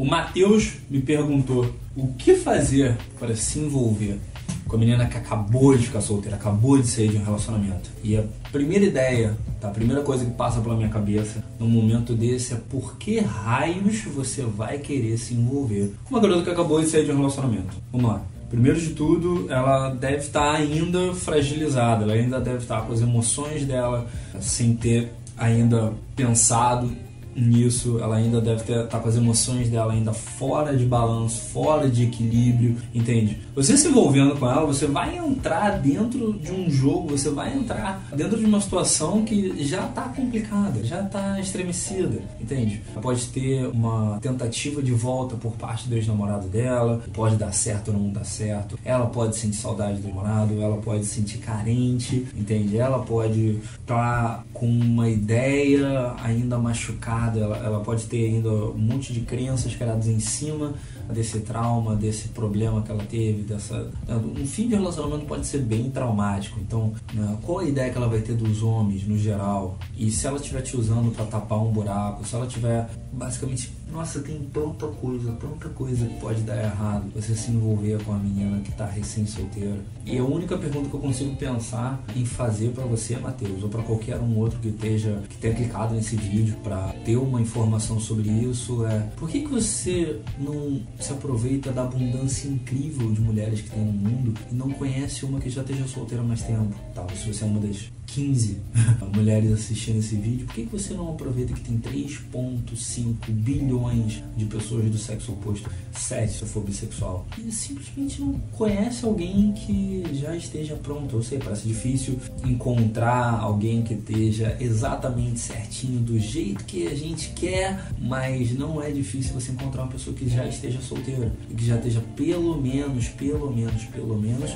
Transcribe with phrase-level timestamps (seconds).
[0.00, 4.18] O Matheus me perguntou o que fazer para se envolver
[4.66, 7.90] com a menina que acabou de ficar solteira, acabou de sair de um relacionamento.
[8.02, 9.68] E a primeira ideia, tá?
[9.68, 14.02] a primeira coisa que passa pela minha cabeça num momento desse é por que raios
[14.04, 17.76] você vai querer se envolver com uma garota que acabou de sair de um relacionamento?
[17.92, 18.22] Vamos lá.
[18.48, 23.66] Primeiro de tudo, ela deve estar ainda fragilizada, ela ainda deve estar com as emoções
[23.66, 24.08] dela
[24.40, 26.90] sem ter ainda pensado
[27.34, 31.88] nisso, ela ainda deve estar tá com as emoções dela ainda fora de balanço, fora
[31.88, 33.38] de equilíbrio, entende?
[33.54, 38.02] Você se envolvendo com ela, você vai entrar dentro de um jogo, você vai entrar
[38.14, 42.82] dentro de uma situação que já está complicada, já está estremecida, entende?
[43.00, 47.98] Pode ter uma tentativa de volta por parte do ex-namorado dela, pode dar certo ou
[47.98, 52.76] não dar certo, ela pode sentir saudade do namorado, ela pode sentir carente, entende?
[52.76, 58.78] Ela pode estar tá com uma ideia ainda machucada ela, ela pode ter ainda um
[58.78, 60.74] monte de crenças criadas em cima
[61.10, 65.58] desse trauma, desse problema que ela teve, dessa né, um fim de relacionamento pode ser
[65.58, 66.58] bem traumático.
[66.60, 69.78] Então, né, qual a ideia que ela vai ter dos homens no geral?
[69.96, 74.20] E se ela estiver te usando para tapar um buraco, se ela tiver basicamente, nossa,
[74.20, 77.10] tem tanta coisa, tanta coisa que pode dar errado.
[77.14, 79.78] Você se envolver com a menina que está recém solteira.
[80.06, 83.82] E a única pergunta que eu consigo pensar em fazer para você, Matheus, ou para
[83.82, 88.28] qualquer um outro que esteja que tenha clicado nesse vídeo para ter uma informação sobre
[88.28, 93.70] isso é: por que que você não se aproveita da abundância incrível de mulheres que
[93.70, 96.74] tem no mundo e não conhece uma que já esteja solteira há mais tempo.
[96.94, 98.60] Tá, se você é uma das 15
[99.14, 104.44] mulheres assistindo esse vídeo, por que, que você não aproveita que tem 3,5 bilhões de
[104.46, 110.34] pessoas do sexo oposto, 7 se for bissexual, e simplesmente não conhece alguém que já
[110.36, 111.16] esteja pronto?
[111.16, 117.30] Eu sei, parece difícil encontrar alguém que esteja exatamente certinho do jeito que a gente
[117.30, 121.64] quer, mas não é difícil você encontrar uma pessoa que já esteja solteira e que
[121.64, 124.50] já esteja pelo menos, pelo menos, pelo menos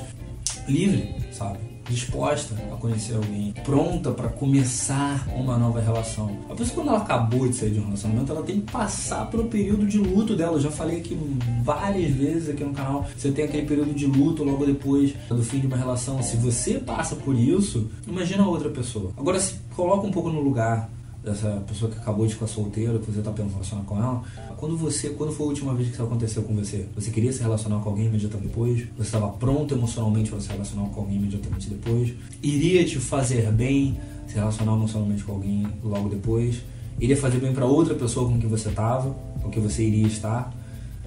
[0.67, 1.75] livre, sabe?
[1.89, 6.35] disposta a conhecer alguém, pronta para começar uma nova relação.
[6.49, 9.45] A pessoa quando ela acabou de sair de um relacionamento, ela tem que passar pelo
[9.45, 10.53] período de luto dela.
[10.53, 11.17] Eu já falei aqui
[11.63, 15.59] várias vezes aqui no canal, você tem aquele período de luto logo depois do fim
[15.59, 16.21] de uma relação.
[16.23, 19.11] Se você passa por isso, imagina outra pessoa.
[19.15, 20.89] Agora se coloca um pouco no lugar
[21.25, 24.23] dessa pessoa que acabou de ficar solteira, que você está pensando relacionar com ela,
[24.57, 26.85] quando você, quando foi a última vez que isso aconteceu com você?
[26.95, 28.83] Você queria se relacionar com alguém imediatamente depois?
[28.95, 32.13] Você estava pronto emocionalmente para se relacionar com alguém imediatamente depois?
[32.43, 36.57] Iria te fazer bem se relacionar emocionalmente com alguém logo depois?
[36.99, 39.09] Iria fazer bem para outra pessoa com quem você estava,
[39.41, 40.53] com quem você iria estar?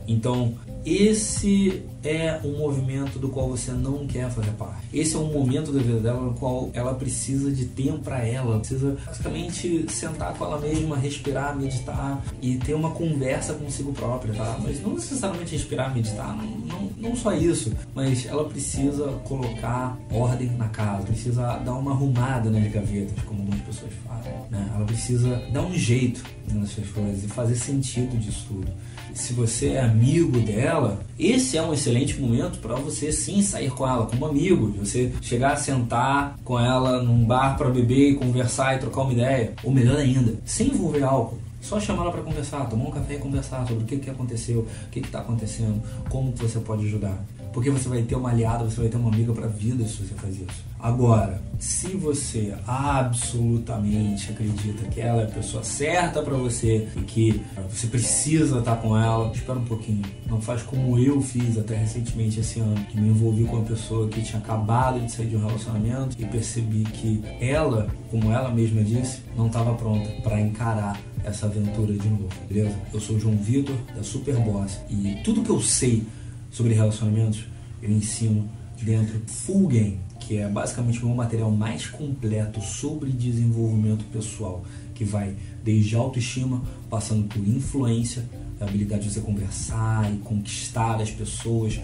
[0.08, 0.54] Então,
[0.86, 4.86] esse é um movimento do qual você não quer fazer parte.
[4.92, 8.58] Esse é um momento da vida dela no qual ela precisa de tempo para ela,
[8.58, 14.58] precisa basicamente sentar com ela mesma, respirar, meditar e ter uma conversa consigo própria, tá?
[14.62, 20.48] Mas não necessariamente respirar, meditar, não, não, não só isso, mas ela precisa colocar ordem
[20.52, 24.72] na casa, precisa dar uma arrumada nas gavetas, como algumas pessoas falam, né?
[24.74, 28.72] Ela precisa dar um jeito nessas coisas e fazer sentido disso tudo
[29.14, 33.86] se você é amigo dela, esse é um excelente momento para você sim sair com
[33.86, 38.76] ela como amigo, você chegar a sentar com ela num bar para beber e conversar
[38.76, 42.68] e trocar uma ideia, ou melhor ainda, sem envolver álcool Só chamar ela para conversar,
[42.68, 46.32] tomar um café e conversar sobre o que, que aconteceu, o que está acontecendo, como
[46.32, 47.18] você pode ajudar.
[47.58, 49.96] Porque você vai ter uma aliada, você vai ter uma amiga para a vida se
[49.96, 50.64] você faz isso.
[50.78, 57.42] Agora, se você absolutamente acredita que ela é a pessoa certa para você e que
[57.68, 60.04] você precisa estar com ela, espera um pouquinho.
[60.28, 64.06] Não faz como eu fiz até recentemente esse ano, que me envolvi com uma pessoa
[64.06, 68.84] que tinha acabado de sair de um relacionamento e percebi que ela, como ela mesma
[68.84, 72.76] disse, não estava pronta para encarar essa aventura de novo, beleza?
[72.94, 76.06] Eu sou o João Vitor, da Superboss, e tudo que eu sei
[76.50, 77.44] sobre relacionamentos
[77.82, 78.48] eu ensino
[78.80, 84.64] dentro Full Game, que é basicamente o meu material mais completo sobre desenvolvimento pessoal,
[84.94, 85.34] que vai
[85.64, 88.24] desde autoestima, passando por influência,
[88.60, 91.80] a habilidade de você conversar e conquistar as pessoas,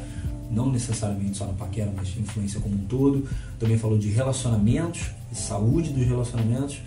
[0.51, 3.27] não necessariamente só na paquera, mas influência como um todo.
[3.59, 6.81] Também falou de relacionamentos, de saúde dos relacionamentos,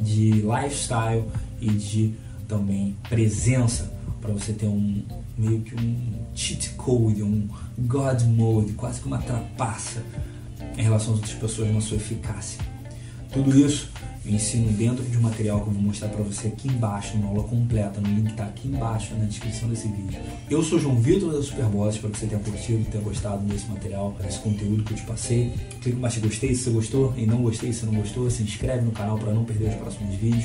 [0.00, 1.24] de lifestyle
[1.60, 2.14] e de
[2.46, 3.90] também presença
[4.22, 5.02] para você ter um
[5.36, 10.02] meio que um cheat code, um God mode, quase que uma trapaça
[10.78, 12.60] em relação às outras pessoas na sua eficácia.
[13.32, 13.90] Tudo isso
[14.24, 17.28] eu ensino dentro de um material que eu vou mostrar para você aqui embaixo, uma
[17.28, 20.20] aula completa, no link está aqui embaixo na descrição desse vídeo.
[20.48, 24.16] Eu sou João Vitor da Superboss, espero que você tenha curtido, tenha gostado desse material,
[24.22, 25.52] desse conteúdo que eu te passei.
[25.80, 28.84] Clique embaixo se gostei, se você gostou, e não gostei, se não gostou, se inscreve
[28.84, 30.44] no canal para não perder os próximos vídeos.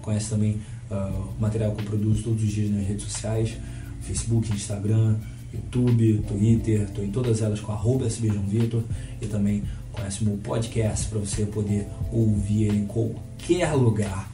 [0.00, 3.56] Conhece também uh, o material que eu produzo todos os dias nas redes sociais,
[4.00, 5.16] Facebook, Instagram,
[5.52, 8.82] YouTube, Twitter, estou em todas elas com arroba Vitor
[9.20, 9.62] e também
[9.92, 14.30] conhece o meu podcast para você poder ouvir ele em qualquer lugar.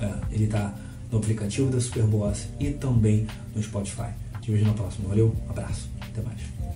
[0.00, 0.74] É, ele está
[1.10, 4.10] no aplicativo da Superboss e também no Spotify.
[4.40, 5.08] Te vejo na próxima.
[5.08, 6.69] Valeu, um abraço, até mais.